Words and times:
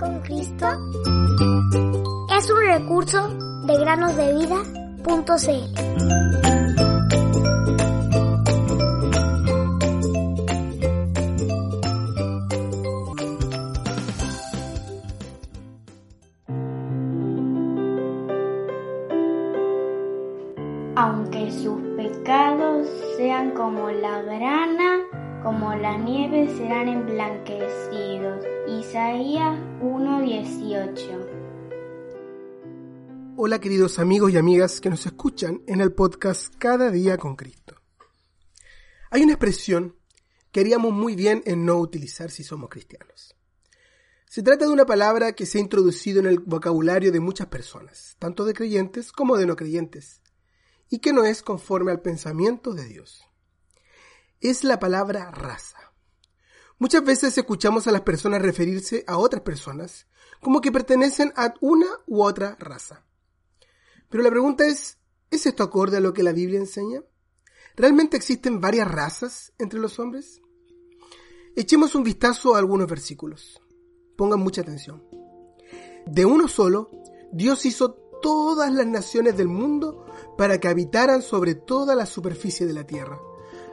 con 0.00 0.18
Cristo 0.20 0.66
es 2.34 2.50
un 2.50 2.60
recurso 2.66 3.28
de 3.66 3.78
granosdevida.cl. 3.78 4.70
Aunque 20.96 21.50
sus 21.52 21.78
pecados 21.96 22.88
sean 23.18 23.50
como 23.50 23.90
la 23.90 24.22
grana, 24.22 25.00
como 25.42 25.74
la 25.74 25.98
nieve 25.98 26.48
serán 26.56 26.88
emblanquecidos. 26.88 28.59
Isaías 28.78 29.58
1:18 29.82 31.26
Hola 33.36 33.58
queridos 33.58 33.98
amigos 33.98 34.30
y 34.30 34.36
amigas 34.36 34.80
que 34.80 34.88
nos 34.88 35.04
escuchan 35.06 35.64
en 35.66 35.80
el 35.80 35.92
podcast 35.92 36.54
Cada 36.56 36.92
día 36.92 37.18
con 37.18 37.34
Cristo. 37.34 37.74
Hay 39.10 39.24
una 39.24 39.32
expresión 39.32 39.96
que 40.52 40.60
haríamos 40.60 40.92
muy 40.92 41.16
bien 41.16 41.42
en 41.46 41.66
no 41.66 41.78
utilizar 41.78 42.30
si 42.30 42.44
somos 42.44 42.70
cristianos. 42.70 43.34
Se 44.26 44.44
trata 44.44 44.66
de 44.66 44.72
una 44.72 44.86
palabra 44.86 45.32
que 45.32 45.46
se 45.46 45.58
ha 45.58 45.60
introducido 45.60 46.20
en 46.20 46.26
el 46.26 46.38
vocabulario 46.38 47.10
de 47.10 47.18
muchas 47.18 47.48
personas, 47.48 48.14
tanto 48.20 48.44
de 48.44 48.54
creyentes 48.54 49.10
como 49.10 49.36
de 49.36 49.46
no 49.46 49.56
creyentes, 49.56 50.20
y 50.88 51.00
que 51.00 51.12
no 51.12 51.24
es 51.24 51.42
conforme 51.42 51.90
al 51.90 52.02
pensamiento 52.02 52.72
de 52.72 52.84
Dios 52.84 53.26
es 54.40 54.64
la 54.64 54.78
palabra 54.78 55.30
raza. 55.30 55.69
Muchas 56.80 57.04
veces 57.04 57.36
escuchamos 57.36 57.86
a 57.86 57.92
las 57.92 58.00
personas 58.00 58.40
referirse 58.40 59.04
a 59.06 59.18
otras 59.18 59.42
personas 59.42 60.06
como 60.40 60.62
que 60.62 60.72
pertenecen 60.72 61.30
a 61.36 61.52
una 61.60 61.86
u 62.06 62.22
otra 62.22 62.56
raza. 62.58 63.04
Pero 64.08 64.22
la 64.22 64.30
pregunta 64.30 64.66
es, 64.66 64.96
¿es 65.30 65.44
esto 65.44 65.62
acorde 65.62 65.98
a 65.98 66.00
lo 66.00 66.14
que 66.14 66.22
la 66.22 66.32
Biblia 66.32 66.58
enseña? 66.58 67.02
¿Realmente 67.76 68.16
existen 68.16 68.62
varias 68.62 68.90
razas 68.90 69.52
entre 69.58 69.78
los 69.78 69.98
hombres? 69.98 70.40
Echemos 71.54 71.94
un 71.94 72.02
vistazo 72.02 72.54
a 72.54 72.58
algunos 72.58 72.88
versículos. 72.88 73.60
Pongan 74.16 74.40
mucha 74.40 74.62
atención. 74.62 75.04
De 76.06 76.24
uno 76.24 76.48
solo, 76.48 76.90
Dios 77.30 77.66
hizo 77.66 77.92
todas 78.22 78.72
las 78.72 78.86
naciones 78.86 79.36
del 79.36 79.48
mundo 79.48 80.06
para 80.38 80.58
que 80.58 80.68
habitaran 80.68 81.20
sobre 81.20 81.54
toda 81.54 81.94
la 81.94 82.06
superficie 82.06 82.66
de 82.66 82.72
la 82.72 82.86
tierra 82.86 83.20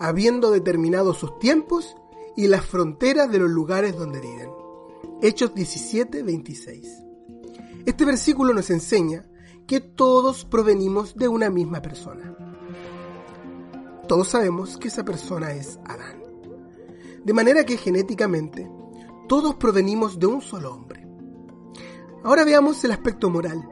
habiendo 0.00 0.50
determinado 0.50 1.12
sus 1.12 1.38
tiempos 1.38 1.94
y 2.40 2.48
las 2.48 2.64
fronteras 2.64 3.30
de 3.30 3.38
los 3.38 3.50
lugares 3.50 3.94
donde 3.94 4.18
viven. 4.18 4.48
Hechos 5.20 5.54
17, 5.54 6.22
26. 6.22 7.04
Este 7.84 8.04
versículo 8.06 8.54
nos 8.54 8.70
enseña 8.70 9.26
que 9.66 9.80
todos 9.80 10.46
provenimos 10.46 11.14
de 11.14 11.28
una 11.28 11.50
misma 11.50 11.82
persona. 11.82 12.34
Todos 14.08 14.28
sabemos 14.28 14.78
que 14.78 14.88
esa 14.88 15.04
persona 15.04 15.52
es 15.52 15.78
Adán. 15.84 16.22
De 17.22 17.34
manera 17.34 17.64
que 17.64 17.76
genéticamente 17.76 18.70
todos 19.28 19.56
provenimos 19.56 20.18
de 20.18 20.26
un 20.26 20.40
solo 20.40 20.72
hombre. 20.72 21.06
Ahora 22.24 22.44
veamos 22.44 22.82
el 22.84 22.92
aspecto 22.92 23.28
moral. 23.28 23.68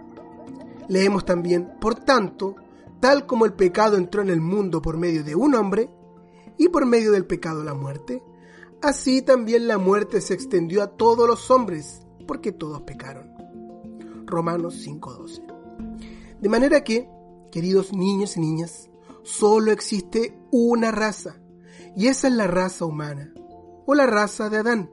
Leemos 0.89 1.25
también, 1.25 1.71
por 1.81 1.95
tanto, 1.95 2.55
tal 3.01 3.25
como 3.25 3.47
el 3.47 3.55
pecado 3.55 3.97
entró 3.97 4.21
en 4.21 4.29
el 4.29 4.43
mundo 4.43 4.83
por 4.83 4.99
medio 4.99 5.25
de 5.25 5.35
un 5.35 5.55
hombre, 5.55 5.89
y 6.59 6.69
por 6.69 6.85
medio 6.85 7.13
del 7.13 7.25
pecado 7.25 7.65
la 7.65 7.73
muerte, 7.73 8.23
así 8.83 9.23
también 9.23 9.67
la 9.69 9.79
muerte 9.79 10.21
se 10.21 10.35
extendió 10.35 10.83
a 10.83 10.97
todos 10.97 11.27
los 11.27 11.51
hombres, 11.51 12.03
porque 12.27 12.53
todos 12.53 12.83
pecaron. 12.83 13.33
Romanos 14.27 14.75
5:12. 14.75 15.43
De 16.41 16.49
manera 16.49 16.85
que, 16.85 17.09
queridos 17.51 17.93
niños 17.93 18.37
y 18.37 18.41
niñas, 18.41 18.91
solo 19.23 19.73
existe 19.73 20.39
una 20.51 20.91
raza, 20.91 21.37
y 21.97 22.07
esa 22.07 22.29
es 22.29 22.35
la 22.35 22.47
raza 22.47 22.85
humana, 22.85 23.33
o 23.87 23.95
la 23.95 24.07
raza 24.07 24.51
de 24.51 24.59
Adán, 24.59 24.91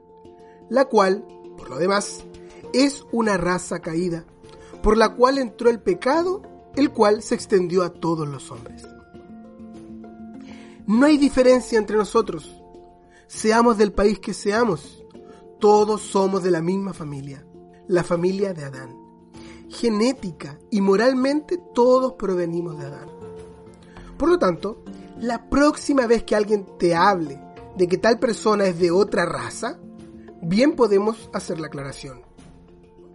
la 0.68 0.86
cual, 0.86 1.24
por 1.56 1.70
lo 1.70 1.78
demás, 1.78 2.24
es 2.72 3.04
una 3.12 3.36
raza 3.36 3.80
caída, 3.80 4.24
por 4.82 4.96
la 4.96 5.14
cual 5.14 5.38
entró 5.38 5.70
el 5.70 5.80
pecado, 5.80 6.42
el 6.74 6.90
cual 6.90 7.22
se 7.22 7.34
extendió 7.34 7.82
a 7.82 7.90
todos 7.90 8.28
los 8.28 8.50
hombres. 8.50 8.86
No 10.86 11.06
hay 11.06 11.16
diferencia 11.16 11.78
entre 11.78 11.96
nosotros. 11.96 12.62
Seamos 13.26 13.78
del 13.78 13.92
país 13.92 14.18
que 14.18 14.34
seamos, 14.34 15.04
todos 15.58 16.02
somos 16.02 16.42
de 16.42 16.50
la 16.50 16.62
misma 16.62 16.92
familia, 16.92 17.46
la 17.88 18.04
familia 18.04 18.54
de 18.54 18.64
Adán. 18.64 18.96
Genética 19.68 20.58
y 20.70 20.80
moralmente 20.80 21.58
todos 21.74 22.14
provenimos 22.14 22.78
de 22.78 22.86
Adán. 22.86 23.08
Por 24.16 24.28
lo 24.28 24.38
tanto, 24.38 24.84
la 25.18 25.48
próxima 25.48 26.06
vez 26.06 26.22
que 26.22 26.36
alguien 26.36 26.66
te 26.78 26.94
hable 26.94 27.40
de 27.76 27.88
que 27.88 27.98
tal 27.98 28.18
persona 28.18 28.66
es 28.66 28.78
de 28.78 28.90
otra 28.90 29.26
raza, 29.26 29.78
bien 30.40 30.76
podemos 30.76 31.28
hacer 31.32 31.58
la 31.58 31.66
aclaración. 31.66 32.22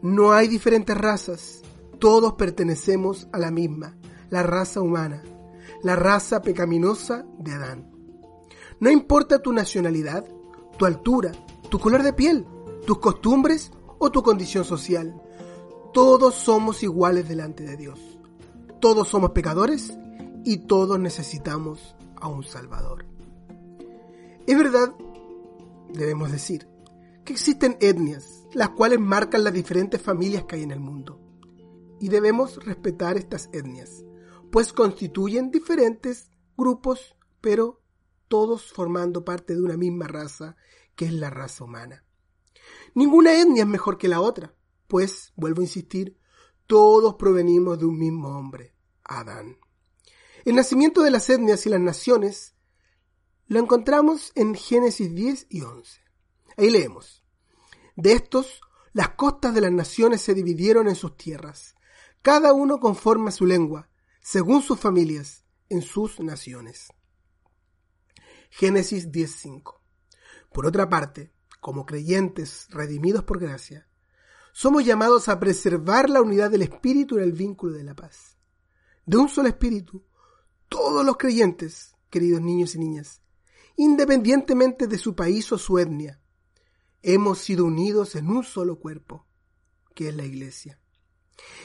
No 0.02 0.34
hay 0.34 0.48
diferentes 0.48 0.98
razas, 0.98 1.62
todos 2.00 2.34
pertenecemos 2.34 3.28
a 3.32 3.40
la 3.40 3.52
misma, 3.52 3.96
la 4.30 4.44
raza 4.44 4.82
humana 4.82 5.24
la 5.84 5.96
raza 5.96 6.42
pecaminosa 6.42 7.26
de 7.40 7.54
Adán. 7.54 7.91
No 8.82 8.90
importa 8.90 9.44
tu 9.44 9.54
nacionalidad, 9.54 10.26
tu 10.76 10.86
altura, 10.88 11.32
tu 11.70 11.78
color 11.78 12.02
de 12.02 12.14
piel, 12.14 12.48
tus 12.88 12.98
costumbres 12.98 13.72
o 14.00 14.12
tu 14.12 14.24
condición 14.24 14.66
social. 14.66 15.22
Todos 15.94 16.34
somos 16.34 16.82
iguales 16.82 17.30
delante 17.30 17.64
de 17.64 17.78
Dios. 17.78 18.00
Todos 18.80 19.08
somos 19.08 19.34
pecadores 19.34 19.94
y 20.44 20.66
todos 20.66 21.00
necesitamos 21.00 21.96
a 22.16 22.28
un 22.28 22.44
Salvador. 22.44 23.06
Es 24.48 24.58
verdad, 24.58 24.96
debemos 25.94 26.32
decir, 26.32 26.68
que 27.24 27.34
existen 27.34 27.78
etnias, 27.82 28.48
las 28.52 28.70
cuales 28.70 29.00
marcan 29.00 29.44
las 29.44 29.54
diferentes 29.54 30.02
familias 30.02 30.46
que 30.46 30.56
hay 30.56 30.64
en 30.64 30.72
el 30.72 30.80
mundo. 30.80 31.20
Y 32.00 32.10
debemos 32.10 32.66
respetar 32.66 33.16
estas 33.18 33.48
etnias, 33.54 34.04
pues 34.52 34.74
constituyen 34.74 35.52
diferentes 35.52 36.32
grupos, 36.58 37.16
pero 37.42 37.81
todos 38.32 38.72
formando 38.72 39.26
parte 39.26 39.56
de 39.56 39.62
una 39.62 39.76
misma 39.76 40.08
raza, 40.08 40.56
que 40.96 41.04
es 41.04 41.12
la 41.12 41.30
raza 41.30 41.66
humana. 41.66 42.06
Ninguna 42.96 43.38
etnia 43.38 43.64
es 43.64 43.68
mejor 43.68 43.98
que 43.98 44.08
la 44.08 44.22
otra, 44.22 44.56
pues, 44.88 45.34
vuelvo 45.36 45.60
a 45.60 45.66
insistir, 45.66 46.18
todos 46.66 47.16
provenimos 47.16 47.78
de 47.78 47.88
un 47.88 48.00
mismo 48.00 48.30
hombre, 48.30 48.74
Adán. 49.04 49.58
El 50.46 50.56
nacimiento 50.56 51.02
de 51.02 51.12
las 51.12 51.30
etnias 51.30 51.66
y 51.66 51.70
las 51.70 51.82
naciones 51.82 52.56
lo 53.48 53.60
encontramos 53.60 54.32
en 54.36 54.56
Génesis 54.56 55.14
10 55.14 55.48
y 55.50 55.64
11. 55.64 56.00
Ahí 56.56 56.70
leemos. 56.70 57.26
De 57.98 58.14
estos, 58.14 58.62
las 58.94 59.10
costas 59.10 59.54
de 59.54 59.60
las 59.60 59.74
naciones 59.74 60.22
se 60.22 60.34
dividieron 60.34 60.88
en 60.88 60.96
sus 60.96 61.18
tierras, 61.18 61.76
cada 62.22 62.54
uno 62.54 62.80
conforme 62.80 63.28
a 63.28 63.34
su 63.34 63.46
lengua, 63.46 63.90
según 64.22 64.62
sus 64.62 64.80
familias, 64.80 65.44
en 65.68 65.82
sus 65.82 66.22
naciones. 66.22 66.88
Génesis 68.52 69.10
10.5. 69.10 69.80
Por 70.52 70.66
otra 70.66 70.90
parte, 70.90 71.32
como 71.62 71.86
creyentes 71.86 72.68
redimidos 72.70 73.24
por 73.24 73.40
gracia, 73.40 73.88
somos 74.52 74.84
llamados 74.86 75.30
a 75.30 75.40
preservar 75.40 76.10
la 76.10 76.22
unidad 76.22 76.52
del 76.52 76.64
espíritu 76.64 77.18
en 77.18 77.24
el 77.24 77.32
vínculo 77.32 77.78
de 77.78 77.86
la 77.86 77.96
paz. 77.96 78.38
De 79.06 79.16
un 79.16 79.30
solo 79.30 79.48
espíritu, 79.48 80.06
todos 80.68 81.06
los 81.06 81.16
creyentes, 81.16 81.96
queridos 82.10 82.42
niños 82.42 82.76
y 82.76 82.80
niñas, 82.80 83.22
independientemente 83.78 84.86
de 84.86 84.98
su 84.98 85.16
país 85.16 85.50
o 85.54 85.58
su 85.58 85.80
etnia, 85.80 86.22
hemos 87.02 87.40
sido 87.40 87.64
unidos 87.64 88.16
en 88.16 88.28
un 88.28 88.44
solo 88.44 88.80
cuerpo, 88.80 89.26
que 89.96 90.10
es 90.10 90.16
la 90.16 90.26
iglesia. 90.26 90.78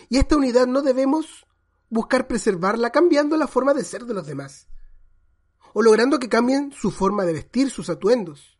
Y 0.09 0.19
esta 0.19 0.37
unidad 0.37 0.69
no 0.69 0.83
debemos 0.83 1.47
buscar 1.91 2.29
preservarla 2.29 2.91
cambiando 2.91 3.37
la 3.37 3.49
forma 3.49 3.75
de 3.75 3.83
ser 3.83 4.05
de 4.05 4.15
los 4.15 4.27
demás, 4.27 4.69
o 5.79 5.83
logrando 5.83 6.19
que 6.19 6.31
cambien 6.31 6.73
su 6.73 6.91
forma 6.91 7.27
de 7.27 7.35
vestir, 7.35 7.69
sus 7.69 7.91
atuendos, 7.91 8.57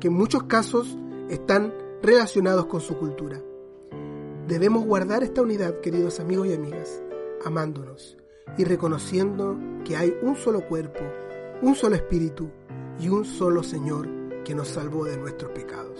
que 0.00 0.08
en 0.08 0.14
muchos 0.14 0.44
casos 0.44 0.96
están 1.28 1.74
relacionados 2.02 2.64
con 2.64 2.80
su 2.80 2.96
cultura. 2.96 3.42
Debemos 4.48 4.86
guardar 4.86 5.22
esta 5.22 5.42
unidad, 5.42 5.82
queridos 5.82 6.18
amigos 6.18 6.46
y 6.46 6.54
amigas, 6.54 7.02
amándonos 7.44 8.16
y 8.56 8.64
reconociendo 8.64 9.58
que 9.84 9.98
hay 9.98 10.14
un 10.22 10.34
solo 10.34 10.66
cuerpo, 10.66 11.00
un 11.60 11.74
solo 11.74 11.96
espíritu 11.96 12.48
y 12.98 13.10
un 13.10 13.26
solo 13.26 13.62
Señor 13.62 14.08
que 14.42 14.54
nos 14.54 14.68
salvó 14.68 15.04
de 15.04 15.18
nuestros 15.18 15.52
pecados. 15.52 15.99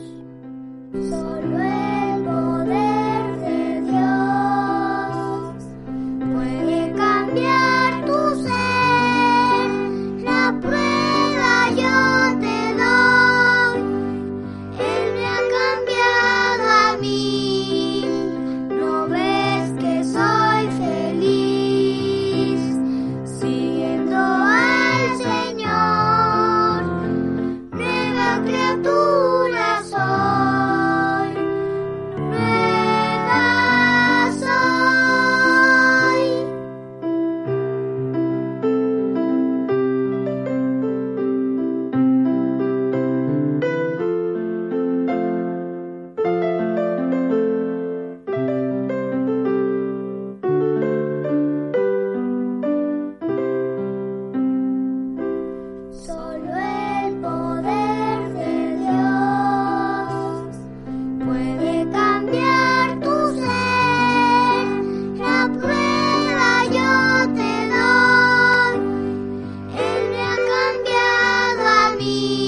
me. 72.00 72.39